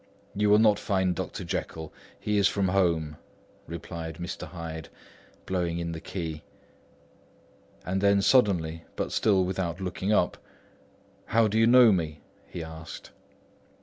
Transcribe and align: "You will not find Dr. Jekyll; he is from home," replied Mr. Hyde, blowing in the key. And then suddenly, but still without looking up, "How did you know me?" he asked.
"You 0.33 0.49
will 0.49 0.57
not 0.57 0.79
find 0.79 1.13
Dr. 1.13 1.43
Jekyll; 1.43 1.93
he 2.19 2.39
is 2.39 2.47
from 2.47 2.69
home," 2.69 3.17
replied 3.67 4.15
Mr. 4.15 4.47
Hyde, 4.47 4.89
blowing 5.45 5.77
in 5.77 5.91
the 5.91 6.01
key. 6.01 6.41
And 7.85 8.01
then 8.01 8.23
suddenly, 8.23 8.83
but 8.95 9.11
still 9.11 9.45
without 9.45 9.79
looking 9.79 10.11
up, 10.11 10.39
"How 11.25 11.47
did 11.47 11.59
you 11.59 11.67
know 11.67 11.91
me?" 11.91 12.21
he 12.47 12.63
asked. 12.63 13.11